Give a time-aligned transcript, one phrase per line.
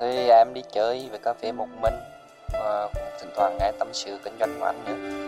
[0.00, 1.94] Thì em đi chơi về cà phê một mình
[2.52, 5.26] và cũng thỉnh thoảng nghe tâm sự kinh doanh của anh nữa.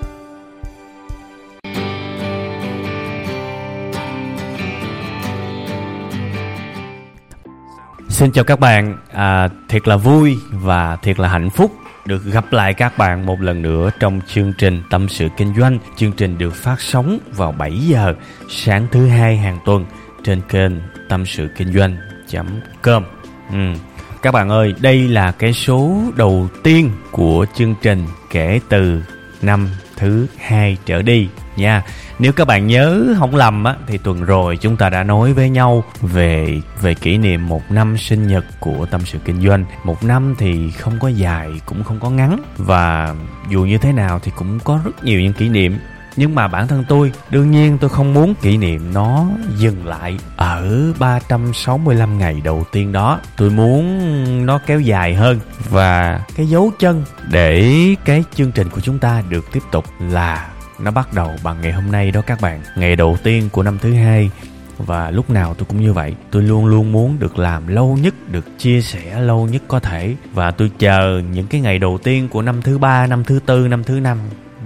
[8.09, 11.71] Xin chào các bạn, à, thiệt là vui và thiệt là hạnh phúc
[12.07, 15.79] được gặp lại các bạn một lần nữa trong chương trình Tâm sự Kinh doanh.
[15.97, 18.15] Chương trình được phát sóng vào 7 giờ
[18.49, 19.87] sáng thứ hai hàng tuần
[20.25, 20.73] trên kênh
[21.09, 23.05] tâm sự kinh doanh.com.
[23.53, 23.75] Ừ.
[24.23, 29.03] Các bạn ơi, đây là cái số đầu tiên của chương trình kể từ
[29.43, 31.83] năm thứ hai trở đi nha.
[32.19, 35.51] Nếu các bạn nhớ không lầm á thì tuần rồi chúng ta đã nói với
[35.51, 39.65] nhau về về kỷ niệm một năm sinh nhật của tâm sự kinh doanh.
[39.85, 43.15] Một năm thì không có dài cũng không có ngắn và
[43.49, 45.79] dù như thế nào thì cũng có rất nhiều những kỷ niệm
[46.19, 50.19] nhưng mà bản thân tôi, đương nhiên tôi không muốn kỷ niệm nó dừng lại
[50.37, 53.21] ở 365 ngày đầu tiên đó.
[53.37, 58.81] Tôi muốn nó kéo dài hơn và cái dấu chân để cái chương trình của
[58.81, 60.49] chúng ta được tiếp tục là
[60.81, 62.61] nó bắt đầu bằng ngày hôm nay đó các bạn.
[62.77, 64.31] Ngày đầu tiên của năm thứ hai
[64.79, 66.15] và lúc nào tôi cũng như vậy.
[66.31, 70.15] Tôi luôn luôn muốn được làm lâu nhất, được chia sẻ lâu nhất có thể.
[70.33, 73.69] Và tôi chờ những cái ngày đầu tiên của năm thứ ba, năm thứ tư,
[73.69, 74.19] năm thứ năm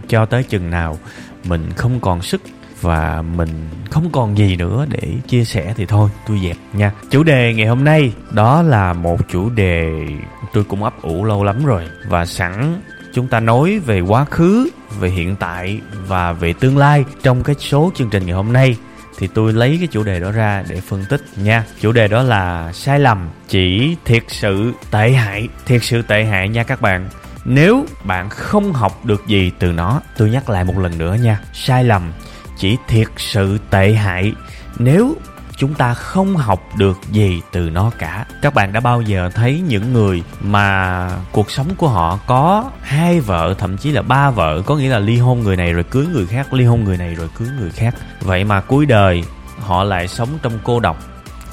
[0.09, 0.99] cho tới chừng nào
[1.45, 2.43] mình không còn sức
[2.81, 6.93] và mình không còn gì nữa để chia sẻ thì thôi, tôi dẹp nha.
[7.11, 10.07] Chủ đề ngày hôm nay đó là một chủ đề
[10.53, 12.81] tôi cũng ấp ủ lâu lắm rồi và sẵn
[13.15, 14.69] chúng ta nói về quá khứ,
[15.01, 17.05] về hiện tại và về tương lai.
[17.23, 18.77] Trong cái số chương trình ngày hôm nay
[19.19, 21.65] thì tôi lấy cái chủ đề đó ra để phân tích nha.
[21.81, 25.49] Chủ đề đó là sai lầm chỉ thiệt sự tệ hại.
[25.67, 27.09] Thiệt sự tệ hại nha các bạn
[27.45, 31.41] nếu bạn không học được gì từ nó, tôi nhắc lại một lần nữa nha,
[31.53, 32.13] sai lầm,
[32.59, 34.33] chỉ thiệt sự tệ hại.
[34.79, 35.17] Nếu
[35.57, 39.63] chúng ta không học được gì từ nó cả, các bạn đã bao giờ thấy
[39.69, 44.63] những người mà cuộc sống của họ có hai vợ, thậm chí là ba vợ,
[44.67, 47.15] có nghĩa là ly hôn người này rồi cưới người khác, ly hôn người này
[47.15, 47.95] rồi cưới người khác.
[48.21, 49.25] Vậy mà cuối đời
[49.61, 50.99] họ lại sống trong cô độc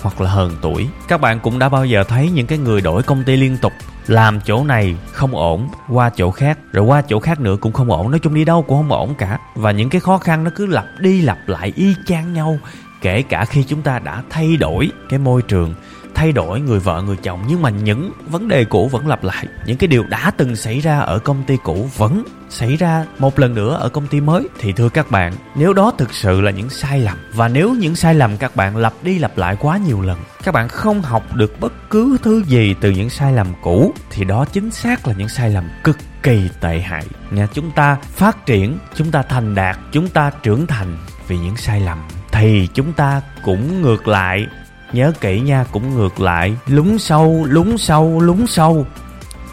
[0.01, 0.87] hoặc là hờn tuổi.
[1.07, 3.73] Các bạn cũng đã bao giờ thấy những cái người đổi công ty liên tục
[4.09, 6.59] làm chỗ này không ổn, qua chỗ khác.
[6.71, 9.15] Rồi qua chỗ khác nữa cũng không ổn, nói chung đi đâu cũng không ổn
[9.17, 9.39] cả.
[9.55, 12.59] Và những cái khó khăn nó cứ lặp đi lặp lại y chang nhau,
[13.01, 15.73] kể cả khi chúng ta đã thay đổi cái môi trường
[16.19, 19.47] thay đổi người vợ người chồng, nhưng mà những vấn đề cũ vẫn lặp lại.
[19.65, 23.39] Những cái điều đã từng xảy ra ở công ty cũ vẫn xảy ra một
[23.39, 24.47] lần nữa ở công ty mới.
[24.59, 27.95] Thì thưa các bạn, nếu đó thực sự là những sai lầm, và nếu những
[27.95, 31.35] sai lầm các bạn lặp đi lặp lại quá nhiều lần, các bạn không học
[31.35, 35.13] được bất cứ thứ gì từ những sai lầm cũ, thì đó chính xác là
[35.17, 37.05] những sai lầm cực kỳ tệ hại.
[37.31, 40.97] Nha chúng ta phát triển, chúng ta thành đạt, chúng ta trưởng thành
[41.27, 41.97] vì những sai lầm.
[42.31, 44.47] Thì chúng ta cũng ngược lại
[44.91, 46.55] nhớ kỹ nha, cũng ngược lại.
[46.67, 48.85] Lún sâu lún sâu lún sâu.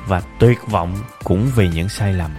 [0.07, 2.31] Và tuyệt vọng cũng vì những sai lầm.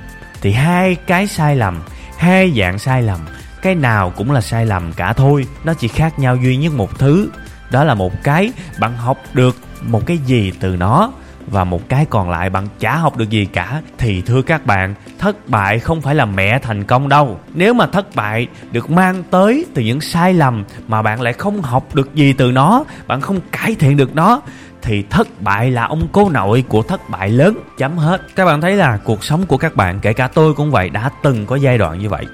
[0.41, 1.81] Thì hai cái sai lầm,
[2.17, 3.19] hai dạng sai lầm,
[3.61, 5.47] cái nào cũng là sai lầm cả thôi.
[5.63, 7.29] Nó chỉ khác nhau duy nhất một thứ.
[7.71, 11.11] Đó là một cái, bạn học được một cái gì từ nó
[11.47, 13.81] và một cái còn lại bạn chả học được gì cả.
[13.97, 17.39] Thì thưa các bạn, thất bại không phải là mẹ thành công đâu.
[17.53, 21.61] Nếu mà thất bại được mang tới từ những sai lầm mà bạn lại không
[21.61, 24.41] học được gì từ nó, bạn không cải thiện được nó,
[24.81, 28.21] thì thất bại là ông cô nội của thất bại lớn chấm hết.
[28.35, 31.09] Các bạn thấy là cuộc sống của các bạn, kể cả tôi cũng vậy, đã
[31.23, 32.25] từng có giai đoạn như vậy.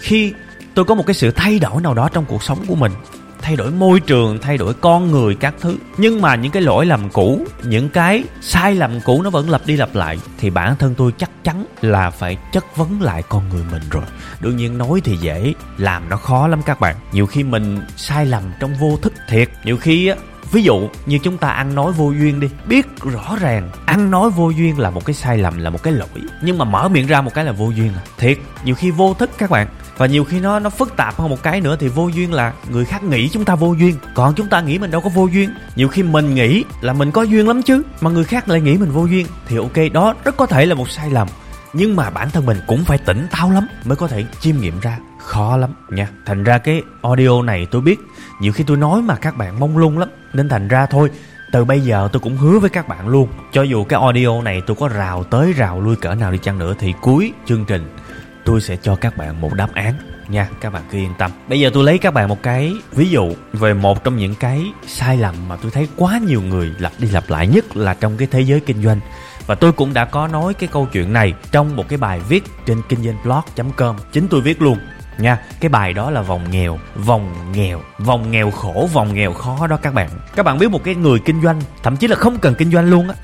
[0.00, 0.32] Khi
[0.74, 2.92] tôi có một cái sự thay đổi nào đó trong cuộc sống của mình
[3.42, 5.76] thay đổi môi trường, thay đổi con người các thứ.
[5.96, 9.66] Nhưng mà những cái lỗi lầm cũ, những cái sai lầm cũ nó vẫn lặp
[9.66, 13.48] đi lặp lại, thì bản thân tôi chắc chắn là phải chất vấn lại con
[13.48, 14.04] người mình rồi.
[14.40, 16.96] Đương nhiên nói thì dễ, làm nó khó lắm các bạn.
[17.12, 19.48] Nhiều khi mình sai lầm trong vô thức thiệt.
[19.64, 20.16] Nhiều khi á,
[20.52, 22.48] ví dụ như chúng ta ăn nói vô duyên đi.
[22.66, 25.92] Biết rõ ràng, ăn nói vô duyên là một cái sai lầm, là một cái
[25.92, 26.08] lỗi.
[26.42, 28.02] Nhưng mà mở miệng ra một cái là vô duyên à.
[28.18, 29.68] Thiệt, nhiều khi vô thức các bạn
[30.00, 32.52] và nhiều khi nó nó phức tạp hơn một cái nữa thì vô duyên là
[32.70, 33.96] người khác nghĩ chúng ta vô duyên.
[34.14, 35.50] Còn chúng ta nghĩ mình đâu có vô duyên.
[35.76, 38.76] Nhiều khi mình nghĩ là mình có duyên lắm chứ, mà người khác lại nghĩ
[38.76, 41.28] mình vô duyên, thì ok, đó rất có thể là một sai lầm.
[41.72, 44.80] Nhưng mà bản thân mình cũng phải tỉnh táo lắm mới có thể chiêm nghiệm
[44.80, 44.98] ra.
[45.18, 46.08] Khó lắm nha.
[46.26, 48.00] Thành ra cái audio này tôi biết,
[48.40, 50.08] nhiều khi tôi nói mà các bạn mông lung lắm.
[50.32, 51.10] Nên thành ra thôi,
[51.52, 54.62] từ bây giờ tôi cũng hứa với các bạn luôn, cho dù cái audio này
[54.66, 57.96] tôi có rào tới rào lui cỡ nào đi chăng nữa thì cuối chương trình
[58.44, 59.94] tôi sẽ cho các bạn một đáp án
[60.28, 61.30] nha, các bạn cứ yên tâm.
[61.48, 64.62] Bây giờ tôi lấy các bạn một cái ví dụ về một trong những cái
[64.86, 68.16] sai lầm mà tôi thấy quá nhiều người lặp đi lặp lại, nhất là trong
[68.16, 69.00] cái thế giới kinh doanh.
[69.46, 72.44] Và tôi cũng đã có nói cái câu chuyện này trong một cái bài viết
[72.66, 73.96] trên kinh doanh blog com.
[74.12, 74.78] Chính tôi viết luôn
[75.18, 79.66] nha, cái bài đó là vòng nghèo vòng nghèo vòng nghèo khổ, vòng nghèo khó
[79.66, 80.10] đó các bạn.
[80.36, 82.90] Các bạn biết một cái người kinh doanh, thậm chí là không cần kinh doanh
[82.90, 83.14] luôn á,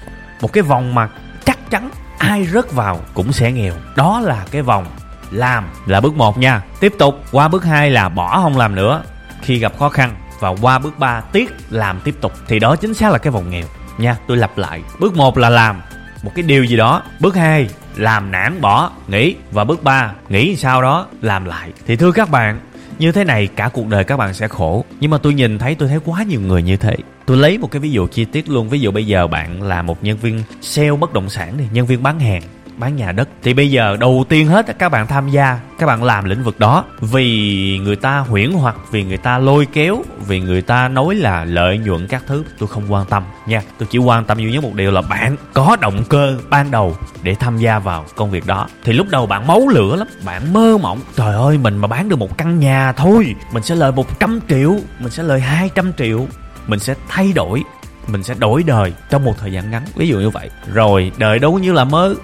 [0.41, 1.09] một cái vòng mà
[1.45, 3.75] chắc chắn ai rớt vào cũng sẽ nghèo.
[3.97, 4.87] Đó là cái vòng
[5.31, 6.63] làm là bước một nha.
[6.81, 9.03] Tiếp tục, qua bước 2 là bỏ không làm nữa.
[9.43, 12.95] Khi gặp khó khăn và qua bước 3 tiếc làm tiếp tục, thì đó chính
[12.95, 13.65] xác là cái vòng nghèo
[13.99, 14.17] nha.
[14.27, 15.81] Tôi lặp lại, bước 1 là làm
[16.23, 17.03] một cái điều gì đó.
[17.21, 21.71] Bước 2 làm nản bỏ nghỉ và bước 3 nghỉ sau đó, làm lại.
[21.87, 22.61] Thì thưa các bạn,
[22.99, 24.85] như thế này cả cuộc đời các bạn sẽ khổ.
[25.01, 26.97] Nhưng mà tôi nhìn thấy tôi thấy quá nhiều người như thế.
[27.27, 28.69] Tôi lấy một cái ví dụ chi tiết luôn.
[28.69, 31.87] Ví dụ bây giờ bạn là một nhân viên sale bất động sản thì nhân
[31.87, 32.43] viên bán hàng
[32.77, 33.29] bán nhà đất.
[33.43, 36.59] Thì bây giờ đầu tiên hết các bạn tham gia, các bạn làm lĩnh vực
[36.59, 36.85] đó.
[37.01, 41.45] Vì người ta huyễn hoặc vì người ta lôi kéo, vì người ta nói là
[41.45, 43.63] lợi nhuận các thứ, tôi không quan tâm nha.
[43.79, 46.97] Tôi chỉ quan tâm duy nhất một điều là bạn có động cơ ban đầu
[47.23, 48.67] để tham gia vào công việc đó.
[48.85, 51.01] Thì lúc đầu bạn máu lửa lắm, bạn mơ mộng.
[51.17, 54.77] Trời ơi, mình mà bán được một căn nhà thôi, mình sẽ lời 100 triệu,
[54.99, 56.27] mình sẽ lời 200 triệu,
[56.67, 57.63] mình sẽ thay đổi,
[58.07, 59.83] mình sẽ đổi đời trong một thời gian ngắn.
[59.97, 60.51] Ví dụ như vậy.
[60.75, 62.15] Rồi, đời đâu như là mơ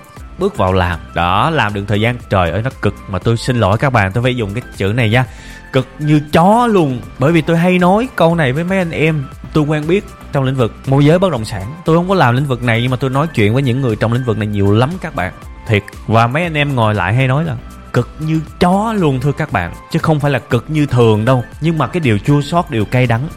[0.42, 0.98] bước vào làm.
[1.14, 2.16] Đó, làm được thời gian.
[2.28, 4.86] Trời ơi, nó cực mà tôi xin lỗi các bạn, tôi phải dùng cái chữ
[4.86, 5.24] này nha.
[5.72, 7.00] Cực như chó luôn.
[7.18, 9.24] Bởi vì tôi hay nói câu này với mấy anh em.
[9.52, 11.74] Tôi quen biết trong lĩnh vực môi giới bất động sản.
[11.84, 13.96] Tôi không có làm lĩnh vực này, nhưng mà tôi nói chuyện với những người
[13.96, 15.32] trong lĩnh vực này nhiều lắm các bạn.
[15.66, 15.82] Thiệt.
[16.06, 17.56] Và mấy anh em ngồi lại hay nói là
[17.92, 19.72] cực như chó luôn, thưa các bạn.
[19.92, 21.44] Chứ không phải là cực như thường đâu.
[21.60, 23.28] Nhưng mà cái điều chua sót điều cay đắng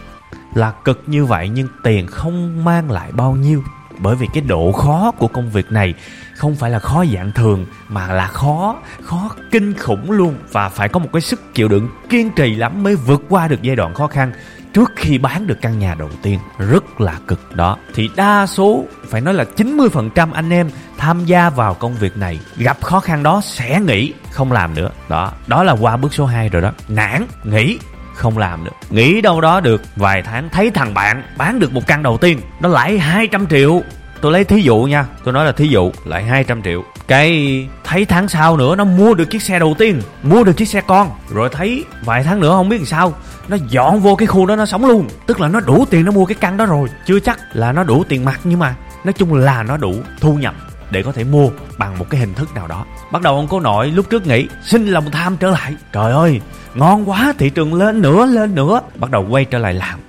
[0.53, 3.63] là cực như vậy, nhưng tiền không mang lại bao nhiêu.
[3.99, 5.93] Bởi vì cái độ khó của công việc này
[6.35, 10.35] không phải là khó dạng thường, mà là khó khó kinh khủng luôn.
[10.51, 13.61] Và phải có một cái sức chịu đựng kiên trì lắm mới vượt qua được
[13.61, 14.31] giai đoạn khó khăn.
[14.73, 17.77] Trước khi bán được căn nhà đầu tiên, rất là cực đó.
[17.93, 22.39] Thì đa số, phải nói là 90% anh em tham gia vào công việc này,
[22.57, 24.89] gặp khó khăn đó sẽ nghỉ, không làm nữa.
[25.09, 26.71] Đó đó là qua bước số 2 rồi đó.
[26.87, 27.79] Nản, nghỉ,
[28.15, 31.87] không làm được nghĩ đâu đó được vài tháng, thấy thằng bạn bán được một
[31.87, 33.81] căn đầu tiên, nó lãi 200 triệu
[34.21, 36.83] tôi lấy thí dụ nha, tôi nói là thí dụ lại 200 triệu.
[37.07, 40.65] Cái thấy tháng sau nữa nó mua được chiếc xe đầu tiên, mua được chiếc
[40.65, 41.09] xe con.
[41.29, 43.13] Rồi thấy vài tháng nữa không biết làm sao,
[43.47, 45.07] nó dọn vô cái khu đó nó sống luôn.
[45.27, 46.89] Tức là nó đủ tiền nó mua cái căn đó rồi.
[47.05, 50.33] Chưa chắc là nó đủ tiền mặt nhưng mà nói chung là nó đủ thu
[50.33, 50.55] nhập
[50.91, 52.85] để có thể mua bằng một cái hình thức nào đó.
[53.11, 55.75] Bắt đầu ông cố nội lúc trước nghĩ, xin lòng tham trở lại.
[55.91, 56.41] Trời ơi,
[56.75, 58.81] ngon quá, thị trường lên nữa lên nữa.
[58.95, 59.99] Bắt đầu quay trở lại làm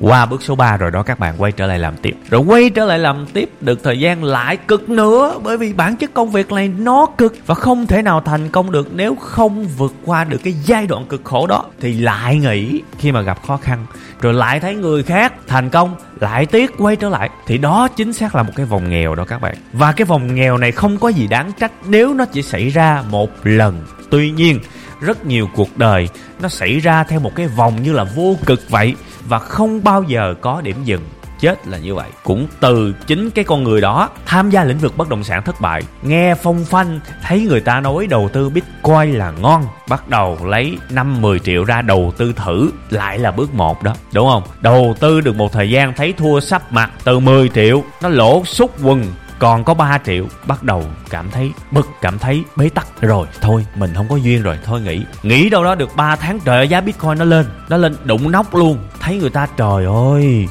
[0.00, 2.16] qua bước số 3 rồi đó, các bạn quay trở lại làm tiếp.
[2.30, 5.96] Rồi quay trở lại làm tiếp, được thời gian lại cực nữa, bởi vì bản
[5.96, 9.66] chất công việc này nó cực và không thể nào thành công được nếu không
[9.66, 11.64] vượt qua được cái giai đoạn cực khổ đó.
[11.80, 13.86] Thì lại nghỉ khi mà gặp khó khăn,
[14.20, 18.12] rồi lại thấy người khác thành công, lại tiếc quay trở lại, thì đó chính
[18.12, 19.54] xác là một cái vòng nghèo đó các bạn.
[19.72, 23.02] Và cái vòng nghèo này không có gì đáng trách nếu nó chỉ xảy ra
[23.10, 23.86] một lần.
[24.10, 24.60] Tuy nhiên,
[25.00, 26.08] rất nhiều cuộc đời
[26.40, 28.94] nó xảy ra theo một cái vòng như là vô cực vậy
[29.28, 31.02] và không bao giờ có điểm dừng.
[31.40, 32.10] Chết là như vậy.
[32.24, 35.60] Cũng từ chính cái con người đó tham gia lĩnh vực bất động sản thất
[35.60, 40.38] bại, nghe phong phanh, thấy người ta nói đầu tư bitcoin là ngon, bắt đầu
[40.44, 43.94] lấy 5 10 triệu ra đầu tư thử, lại là bước một đó.
[44.12, 44.42] Đúng không?
[44.60, 48.44] Đầu tư được một thời gian, thấy thua sắp mặt từ 10 triệu, nó lỗ
[48.44, 49.04] xúc quần
[49.44, 52.86] còn có 3 triệu, bắt đầu cảm thấy bực, cảm thấy bế tắc.
[53.00, 55.04] Rồi, thôi, mình không có duyên rồi, thôi nghỉ.
[55.22, 57.46] Nghỉ đâu đó được 3 tháng, trời giá bitcoin nó lên.
[57.68, 58.78] Nó lên đụng nóc luôn.
[59.00, 60.46] Thấy người ta, trời ơi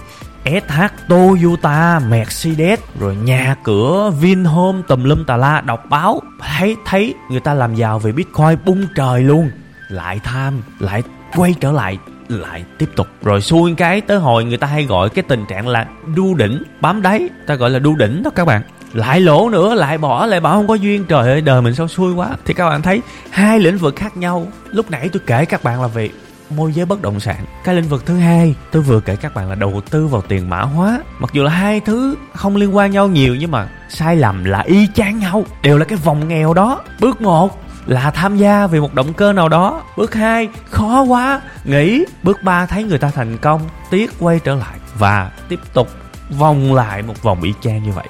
[0.45, 2.79] SH Toyota Mercedes.
[2.99, 6.21] Rồi nhà cửa, Vinhome, tùm lum tà la, đọc báo.
[6.39, 9.51] Thấy thấy người ta làm giàu về Bitcoin, bung trời luôn.
[9.89, 11.03] Lại tham, lại
[11.35, 11.97] quay trở lại
[12.29, 13.07] lại tiếp tục.
[13.21, 15.85] Rồi xuôi cái tới hồi người ta hay gọi cái tình trạng là
[16.15, 17.29] đu đỉnh, bám đáy.
[17.47, 18.61] Ta gọi là đu đỉnh đó các bạn
[18.93, 21.05] lại lỗ nữa, lại bỏ, lại bảo không có duyên.
[21.05, 22.29] Trời ơi, đời mình sao xui quá.
[22.45, 24.47] Thì các bạn thấy, hai lĩnh vực khác nhau.
[24.69, 26.09] Lúc nãy tôi kể các bạn là về
[26.49, 27.45] môi giới bất động sản.
[27.63, 30.49] Cái lĩnh vực thứ hai, tôi vừa kể các bạn là đầu tư vào tiền
[30.49, 30.99] mã hóa.
[31.19, 34.59] Mặc dù là hai thứ không liên quan nhau nhiều, nhưng mà sai lầm là
[34.59, 35.45] y chang nhau.
[35.61, 36.81] Đều là cái vòng nghèo đó.
[36.99, 39.83] Bước một là tham gia vì một động cơ nào đó.
[39.97, 41.41] Bước hai, khó quá.
[41.63, 43.61] Nghỉ bước ba, thấy người ta thành công.
[43.89, 45.89] Tiếc quay trở lại và tiếp tục
[46.37, 48.07] vòng lại một vòng y chang như vậy.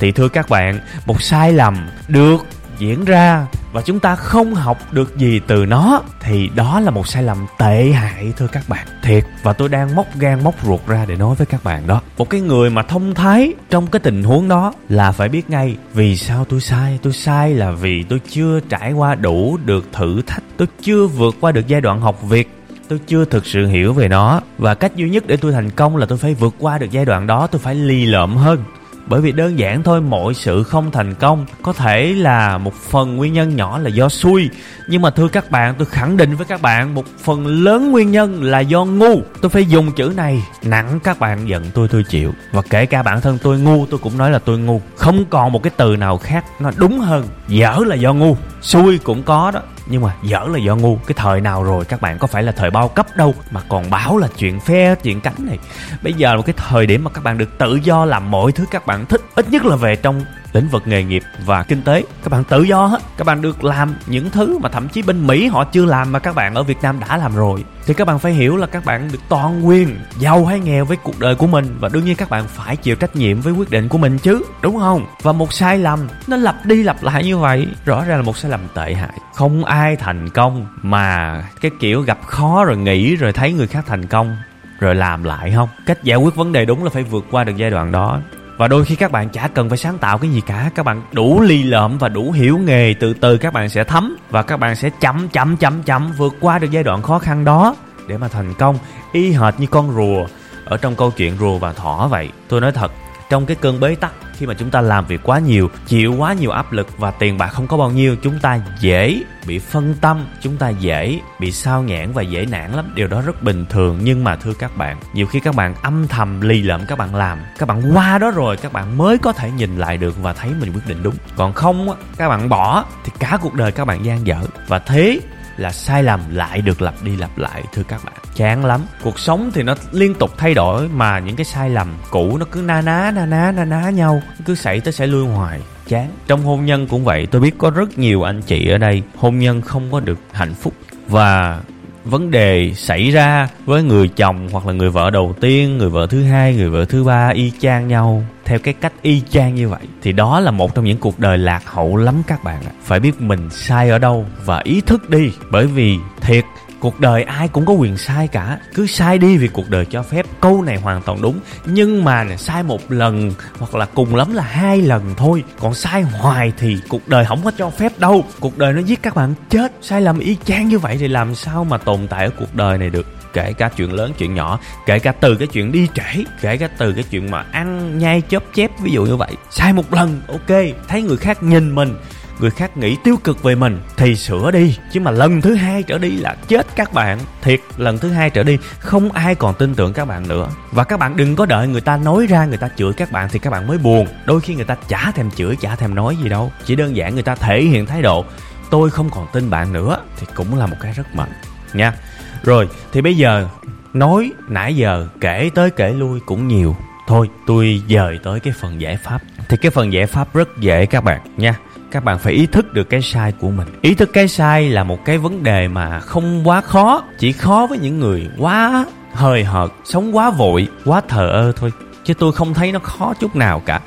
[0.00, 2.46] Thì thưa các bạn, một sai lầm được
[2.78, 7.08] diễn ra và chúng ta không học được gì từ nó thì đó là một
[7.08, 8.86] sai lầm tệ hại, thưa các bạn.
[9.02, 12.00] Thiệt, và tôi đang móc gan móc ruột ra để nói với các bạn đó.
[12.18, 15.76] Một cái người mà thông thái trong cái tình huống đó là phải biết ngay
[15.94, 16.98] vì sao tôi sai.
[17.02, 20.42] Tôi sai là vì tôi chưa trải qua đủ được thử thách.
[20.56, 22.61] Tôi chưa vượt qua được giai đoạn học việc
[22.92, 24.40] tôi chưa thực sự hiểu về nó.
[24.58, 27.04] Và cách duy nhất để tôi thành công là tôi phải vượt qua được giai
[27.04, 27.46] đoạn đó.
[27.46, 28.64] Tôi phải lì lợm hơn.
[29.06, 33.16] Bởi vì đơn giản thôi, mọi sự không thành công có thể là một phần
[33.16, 34.50] nguyên nhân nhỏ là do xui.
[34.88, 38.10] Nhưng mà thưa các bạn, tôi khẳng định với các bạn, một phần lớn nguyên
[38.10, 39.20] nhân là do ngu.
[39.40, 42.32] Tôi phải dùng chữ này, nặng các bạn giận tôi tôi chịu.
[42.52, 44.80] Và kể cả bản thân tôi ngu, tôi cũng nói là tôi ngu.
[44.96, 48.36] Không còn một cái từ nào khác, nó đúng hơn, dở là do ngu.
[48.60, 52.00] Xui cũng có đó nhưng mà dở là do ngu, cái thời nào rồi các
[52.00, 55.20] bạn, có phải là thời bao cấp đâu, mà còn bảo là chuyện phe chuyện
[55.20, 55.58] cánh này.
[56.02, 58.52] Bây giờ là một cái thời điểm mà các bạn được tự do làm mọi
[58.52, 61.82] thứ các bạn thích, ít nhất là về trong lĩnh vực nghề nghiệp và kinh
[61.82, 62.04] tế.
[62.22, 63.02] Các bạn tự do hết.
[63.16, 66.18] Các bạn được làm những thứ mà thậm chí bên mỹ họ chưa làm mà
[66.18, 67.64] các bạn ở việt nam đã làm rồi.
[67.86, 70.96] Thì các bạn phải hiểu là các bạn được toàn quyền, giàu hay nghèo với
[70.96, 73.70] cuộc đời của mình và đương nhiên các bạn phải chịu trách nhiệm với quyết
[73.70, 75.06] định của mình chứ, đúng không?
[75.22, 78.36] Và một sai lầm nó lặp đi lặp lại như vậy, rõ ràng là một
[78.36, 79.18] sai lầm tệ hại.
[79.34, 83.84] Không ai thành công mà cái kiểu gặp khó rồi nghĩ rồi thấy người khác
[83.86, 84.36] thành công
[84.80, 85.68] rồi làm lại, không?
[85.86, 88.20] Cách giải quyết vấn đề đúng là phải vượt qua được giai đoạn đó
[88.56, 90.70] và đôi khi các bạn chả cần phải sáng tạo cái gì cả.
[90.74, 92.94] Các bạn đủ ly lợm và đủ hiểu nghề.
[92.94, 96.34] Từ từ các bạn sẽ thấm và các bạn sẽ chấm chấm chấm chấm vượt
[96.40, 98.78] qua được giai đoạn khó khăn đó để mà thành công,
[99.12, 100.26] y hệt như con rùa.
[100.64, 102.92] Ở trong câu chuyện rùa và thỏ vậy, tôi nói thật
[103.32, 106.32] trong cái cơn bế tắc, khi mà chúng ta làm việc quá nhiều, chịu quá
[106.32, 109.94] nhiều áp lực và tiền bạc không có bao nhiêu, chúng ta dễ bị phân
[110.00, 112.92] tâm, chúng ta dễ bị sao nhãn và dễ nản lắm.
[112.94, 116.08] Điều đó rất bình thường, nhưng mà thưa các bạn, nhiều khi các bạn âm
[116.08, 119.32] thầm lì lợm, các bạn làm, các bạn qua đó rồi, các bạn mới có
[119.32, 121.14] thể nhìn lại được và thấy mình quyết định đúng.
[121.36, 124.36] Còn không các bạn bỏ, thì cả cuộc đời các bạn gian dở.
[124.68, 125.20] Và thế
[125.56, 128.14] là sai lầm lại được lặp đi lặp lại, thưa các bạn.
[128.34, 128.80] Chán lắm.
[129.02, 132.46] Cuộc sống thì nó liên tục thay đổi mà những cái sai lầm cũ nó
[132.52, 135.60] cứ na ná na ná na ná nhau, cứ xảy tới xảy lui hoài.
[135.88, 136.08] Chán.
[136.26, 139.38] Trong hôn nhân cũng vậy, tôi biết có rất nhiều anh chị ở đây hôn
[139.38, 140.74] nhân không có được hạnh phúc.
[141.08, 141.60] Và
[142.04, 146.06] vấn đề xảy ra với người chồng hoặc là người vợ đầu tiên, người vợ
[146.10, 149.68] thứ hai, người vợ thứ ba y chang nhau theo cái cách y chang như
[149.68, 152.72] vậy, thì đó là một trong những cuộc đời lạc hậu lắm các bạn ạ.
[152.82, 156.44] Phải biết mình sai ở đâu và ý thức đi, bởi vì thiệt
[156.82, 158.58] cuộc đời ai cũng có quyền sai cả.
[158.74, 160.26] Cứ sai đi vì cuộc đời cho phép.
[160.40, 161.40] Câu này hoàn toàn đúng.
[161.64, 165.44] Nhưng mà sai một lần hoặc là cùng lắm là hai lần thôi.
[165.60, 168.24] Còn sai hoài thì cuộc đời không có cho phép đâu.
[168.40, 169.72] Cuộc đời nó giết các bạn chết.
[169.82, 172.78] Sai lầm y chang như vậy thì làm sao mà tồn tại ở cuộc đời
[172.78, 173.06] này được?
[173.32, 176.68] Kể cả chuyện lớn, chuyện nhỏ, kể cả từ cái chuyện đi trễ, kể cả
[176.78, 179.32] từ cái chuyện mà ăn nhai chớp chép, ví dụ như vậy.
[179.50, 180.58] Sai một lần, ok.
[180.88, 181.96] Thấy người khác nhìn mình
[182.42, 184.78] người khác nghĩ tiêu cực về mình thì sửa đi.
[184.92, 187.18] Chứ mà lần thứ hai trở đi là chết các bạn.
[187.42, 190.48] Thiệt, lần thứ hai trở đi không ai còn tin tưởng các bạn nữa.
[190.70, 193.28] Và các bạn đừng có đợi người ta nói ra, người ta chửi các bạn
[193.32, 194.06] thì các bạn mới buồn.
[194.24, 196.52] Đôi khi người ta chả thèm chửi, chả thèm nói gì đâu.
[196.64, 198.24] Chỉ đơn giản người ta thể hiện thái độ,
[198.70, 201.30] tôi không còn tin bạn nữa, thì cũng là một cái rất mạnh
[201.72, 201.94] nha.
[202.42, 203.48] Rồi, thì bây giờ,
[203.92, 206.76] nói nãy giờ, kể tới kể lui cũng nhiều.
[207.06, 209.18] Thôi, tôi dời tới cái phần giải pháp.
[209.48, 211.54] Thì cái phần giải pháp rất dễ các bạn, nha
[211.92, 213.68] các bạn phải ý thức được cái sai của mình.
[213.82, 217.66] Ý thức cái sai là một cái vấn đề mà không quá khó, chỉ khó
[217.70, 221.72] với những người quá hời hợt, sống quá vội, quá thờ ơ thôi.
[222.04, 223.80] Chứ tôi không thấy nó khó chút nào cả.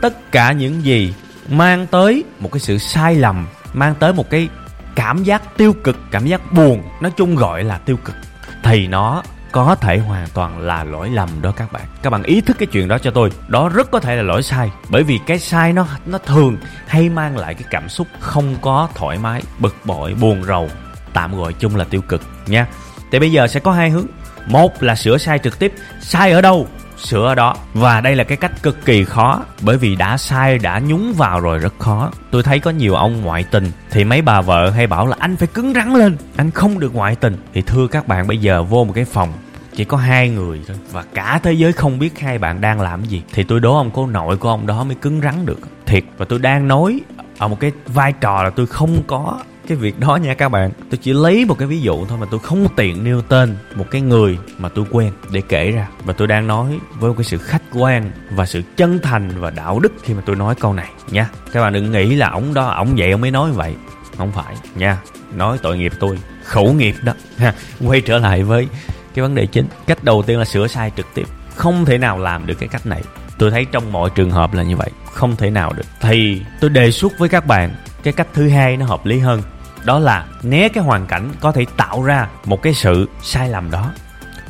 [0.00, 1.14] Tất cả những gì
[1.48, 4.48] mang tới một cái sự sai lầm, mang tới một cái
[4.94, 8.16] cảm giác tiêu cực, cảm giác buồn, nói chung gọi là tiêu cực,
[8.62, 9.22] thì nó
[9.54, 11.82] có thể hoàn toàn là lỗi lầm đó các bạn.
[12.02, 13.30] Các bạn ý thức cái chuyện đó cho tôi.
[13.48, 14.70] Đó rất có thể là lỗi sai.
[14.88, 16.56] Bởi vì cái sai nó nó thường
[16.86, 20.68] hay mang lại cái cảm xúc không có thoải mái, bực bội, buồn rầu,
[21.12, 22.66] tạm gọi chung là tiêu cực nha.
[23.12, 24.06] Thì bây giờ sẽ có hai hướng.
[24.46, 25.74] Một là sửa sai trực tiếp.
[26.00, 26.68] Sai ở đâu?
[26.96, 27.56] Sửa ở đó.
[27.74, 29.42] Và đây là cái cách cực kỳ khó.
[29.60, 32.10] Bởi vì đã sai, đã nhúng vào rồi rất khó.
[32.30, 35.36] Tôi thấy có nhiều ông ngoại tình thì mấy bà vợ hay bảo là anh
[35.36, 36.16] phải cứng rắn lên.
[36.36, 37.36] Anh không được ngoại tình.
[37.54, 39.32] Thì thưa các bạn, bây giờ vô một cái phòng
[39.76, 40.76] chỉ có hai người thôi.
[40.92, 43.22] Và cả thế giới không biết hai bạn đang làm gì.
[43.32, 45.58] Thì tôi đố ông cô nội của ông đó mới cứng rắn được.
[45.86, 46.04] Thiệt.
[46.16, 47.00] Và tôi đang nói
[47.38, 49.38] ở một cái vai trò là tôi không có
[49.68, 50.70] cái việc đó nha các bạn.
[50.90, 53.86] Tôi chỉ lấy một cái ví dụ thôi mà tôi không tiện nêu tên một
[53.90, 55.88] cái người mà tôi quen để kể ra.
[56.04, 59.50] Và tôi đang nói với một cái sự khách quan và sự chân thành và
[59.50, 61.28] đạo đức khi mà tôi nói câu này nha.
[61.52, 63.74] Các bạn đừng nghĩ là ổng đó, ổng vậy ông mới nói vậy.
[64.16, 64.98] Không phải nha.
[65.36, 66.18] Nói tội nghiệp tôi.
[66.44, 67.12] Khẩu nghiệp đó.
[67.36, 67.54] Ha.
[67.86, 68.68] Quay trở lại với
[69.14, 69.66] cái vấn đề chính.
[69.86, 71.24] Cách đầu tiên là sửa sai trực tiếp.
[71.56, 73.02] Không thể nào làm được cái cách này.
[73.38, 74.90] Tôi thấy trong mọi trường hợp là như vậy.
[75.12, 75.86] Không thể nào được.
[76.00, 79.42] Thì tôi đề xuất với các bạn, cái cách thứ hai nó hợp lý hơn.
[79.84, 83.70] Đó là né cái hoàn cảnh có thể tạo ra một cái sự sai lầm
[83.70, 83.92] đó.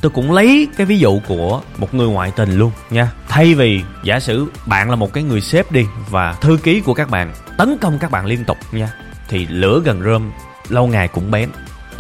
[0.00, 3.11] Tôi cũng lấy cái ví dụ của một người ngoại tình luôn nha.
[3.28, 6.94] Thay vì giả sử bạn là một cái người sếp đi và thư ký của
[6.94, 8.92] các bạn tấn công các bạn liên tục nha,
[9.28, 10.33] thì lửa gần rơm,
[10.68, 11.49] lâu ngày cũng bén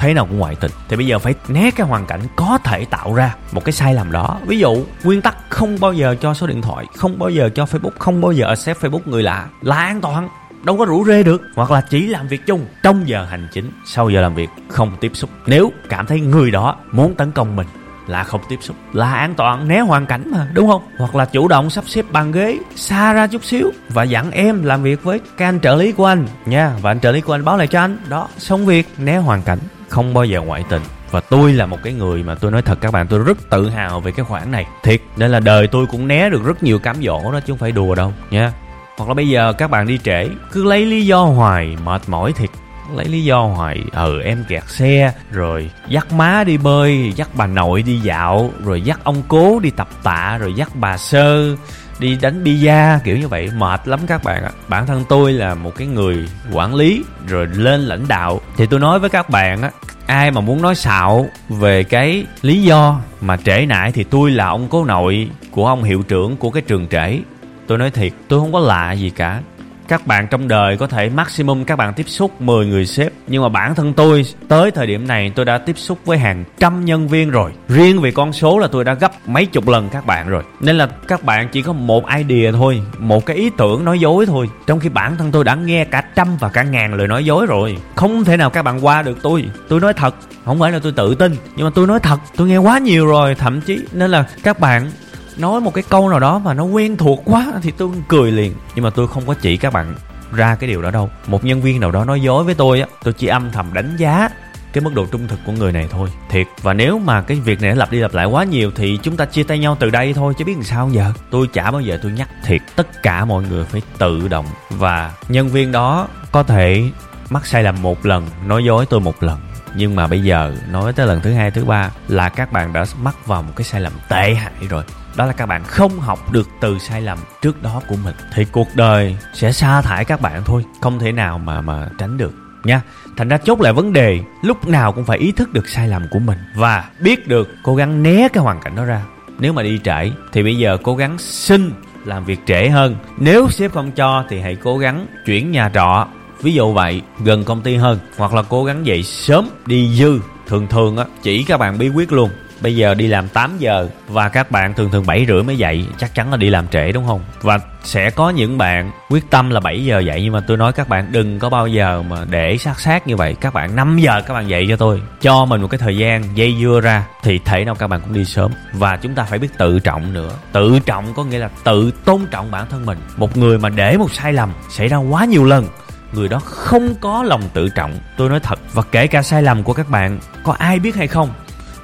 [0.04, 0.70] thế nào cũng ngoại tình.
[0.88, 3.94] Thì bây giờ phải né cái hoàn cảnh có thể tạo ra một cái sai
[3.94, 4.38] lầm đó.
[4.46, 7.64] Ví dụ, nguyên tắc không bao giờ cho số điện thoại, không bao giờ cho
[7.64, 10.28] facebook, không bao giờ xếp facebook người lạ là an toàn,
[10.64, 11.42] đâu có rủ rê được.
[11.54, 14.92] Hoặc là chỉ làm việc chung trong giờ hành chính, sau giờ làm việc không
[15.00, 15.30] tiếp xúc.
[15.46, 17.66] Nếu cảm thấy người đó muốn tấn công mình
[18.06, 20.82] là không tiếp xúc, là an toàn, né hoàn cảnh mà, đúng không?
[20.98, 24.64] Hoặc là chủ động sắp xếp bàn ghế xa ra chút xíu và dặn em
[24.64, 26.72] làm việc với can trợ lý của anh nha.
[26.82, 27.98] Và anh trợ lý của anh báo lại cho anh.
[28.08, 30.82] Đó, xong việc, né hoàn cảnh không bao giờ ngoại tình.
[31.10, 33.68] Và tôi là một cái người mà tôi nói thật các bạn, tôi rất tự
[33.68, 34.66] hào về cái khoản này.
[34.82, 37.58] Thiệt, nên là đời tôi cũng né được rất nhiều cám dỗ đó chứ không
[37.58, 38.52] phải đùa đâu, nha.
[38.96, 42.32] Hoặc là bây giờ các bạn đi trễ, cứ lấy lý do hoài, mệt mỏi
[42.32, 42.50] thiệt.
[42.96, 47.46] Lấy lý do hoài ừ em kẹt xe, rồi dắt má đi bơi, dắt bà
[47.46, 51.56] nội đi dạo, rồi dắt ông cố đi tập tạ, rồi dắt bà sơ
[51.98, 53.50] đi đánh bia, kiểu như vậy.
[53.56, 54.50] Mệt lắm các bạn ạ.
[54.68, 58.80] Bản thân tôi là một cái người quản lý, rồi lên lãnh đạo thì tôi
[58.80, 59.70] nói với các bạn á,
[60.06, 64.46] ai mà muốn nói xạo về cái lý do mà trễ nải thì tôi là
[64.46, 67.18] ông cố nội của ông hiệu trưởng của cái trường trễ.
[67.66, 69.40] Tôi nói thiệt, tôi không có lạ gì cả
[69.88, 73.42] các bạn trong đời có thể maximum các bạn tiếp xúc 10 người sếp, nhưng
[73.42, 76.84] mà bản thân tôi, tới thời điểm này tôi đã tiếp xúc với hàng trăm
[76.84, 77.52] nhân viên rồi.
[77.68, 80.42] Riêng về con số là tôi đã gấp mấy chục lần các bạn rồi.
[80.60, 84.26] Nên là các bạn chỉ có một idea thôi, một cái ý tưởng nói dối
[84.26, 84.48] thôi.
[84.66, 87.46] Trong khi bản thân tôi đã nghe cả trăm và cả ngàn lời nói dối
[87.46, 87.76] rồi.
[87.94, 89.44] Không thể nào các bạn qua được tôi.
[89.68, 90.14] Tôi nói thật,
[90.44, 93.06] không phải là tôi tự tin, nhưng mà tôi nói thật, tôi nghe quá nhiều
[93.06, 93.80] rồi, thậm chí.
[93.92, 94.90] Nên là các bạn
[95.36, 98.54] nói một cái câu nào đó mà nó quen thuộc quá thì tôi cười liền.
[98.74, 99.94] Nhưng mà tôi không có chỉ các bạn
[100.32, 101.10] ra cái điều đó đâu.
[101.26, 103.96] Một nhân viên nào đó nói dối với tôi á, tôi chỉ âm thầm đánh
[103.96, 104.28] giá
[104.72, 106.08] cái mức độ trung thực của người này thôi.
[106.30, 106.46] Thiệt.
[106.62, 109.24] Và nếu mà cái việc này lặp đi lặp lại quá nhiều thì chúng ta
[109.24, 111.12] chia tay nhau từ đây thôi, chứ biết làm sao giờ.
[111.30, 112.60] Tôi chả bao giờ tôi nhắc thiệt.
[112.76, 114.46] Tất cả mọi người phải tự động.
[114.70, 116.90] Và nhân viên đó có thể
[117.30, 119.38] mắc sai lầm một lần, nói dối tôi một lần
[119.74, 122.84] nhưng mà bây giờ, nói tới lần thứ hai, thứ ba là các bạn đã
[123.02, 124.84] mắc vào một cái sai lầm tệ hại rồi.
[125.16, 128.14] Đó là các bạn không học được từ sai lầm trước đó của mình.
[128.34, 132.18] Thì cuộc đời sẽ sa thải các bạn thôi, không thể nào mà mà tránh
[132.18, 132.32] được,
[132.64, 132.80] nha.
[133.16, 136.06] Thành ra chốt lại vấn đề, lúc nào cũng phải ý thức được sai lầm
[136.10, 139.02] của mình và biết được cố gắng né cái hoàn cảnh đó ra.
[139.38, 141.72] Nếu mà đi trễ, thì bây giờ cố gắng xin
[142.04, 142.96] làm việc trễ hơn.
[143.16, 146.06] Nếu sếp không cho, thì hãy cố gắng chuyển nhà trọ
[146.44, 150.18] ví dụ vậy, gần công ty hơn, hoặc là cố gắng dậy sớm, đi dư.
[150.46, 152.30] Thường thường á, chỉ các bạn bí quyết luôn.
[152.60, 155.86] Bây giờ đi làm 8 giờ, và các bạn thường thường 7 rưỡi mới dậy,
[155.98, 157.20] chắc chắn là đi làm trễ, đúng không?
[157.42, 160.72] Và sẽ có những bạn, quyết tâm là 7 giờ dậy, nhưng mà tôi nói
[160.72, 163.36] các bạn đừng có bao giờ mà để sát sát như vậy.
[163.40, 165.02] Các bạn 5 giờ các bạn dậy cho tôi.
[165.20, 168.14] Cho mình một cái thời gian dây dưa ra, thì thể nào các bạn cũng
[168.14, 168.52] đi sớm.
[168.72, 170.30] Và chúng ta phải biết tự trọng nữa.
[170.52, 172.98] Tự trọng có nghĩa là tự tôn trọng bản thân mình.
[173.16, 175.66] Một người mà để một sai lầm xảy ra quá nhiều lần
[176.14, 177.98] người đó không có lòng tự trọng.
[178.16, 181.06] Tôi nói thật, và kể cả sai lầm của các bạn, có ai biết hay
[181.06, 181.28] không?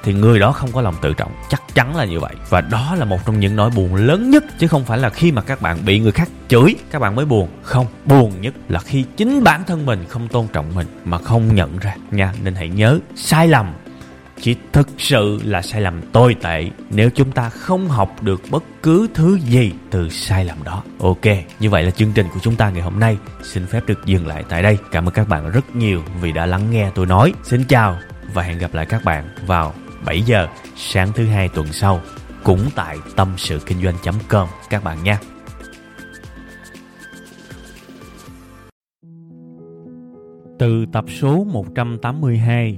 [0.03, 1.31] Thì người đó không có lòng tự trọng.
[1.49, 2.35] Chắc chắn là như vậy.
[2.49, 5.31] Và đó là một trong những nỗi buồn lớn nhất, chứ không phải là khi
[5.31, 7.49] mà các bạn bị người khác chửi, các bạn mới buồn.
[7.61, 11.55] Không, buồn nhất là khi chính bản thân mình không tôn trọng mình mà không
[11.55, 11.95] nhận ra.
[12.11, 13.73] Nha, nên hãy nhớ, sai lầm
[14.41, 18.63] chỉ thực sự là sai lầm tồi tệ nếu chúng ta không học được bất
[18.83, 20.83] cứ thứ gì từ sai lầm đó.
[20.99, 21.25] Ok,
[21.59, 24.27] như vậy là chương trình của chúng ta ngày hôm nay xin phép được dừng
[24.27, 24.77] lại tại đây.
[24.91, 27.33] Cảm ơn các bạn rất nhiều vì đã lắng nghe tôi nói.
[27.43, 27.97] Xin chào
[28.33, 29.73] và hẹn gặp lại các bạn vào
[30.05, 32.01] 7 giờ sáng thứ hai tuần sau
[32.43, 35.19] cũng tại tâm sự kinh doanh.com các bạn nha.
[40.59, 42.77] Từ tập số 182,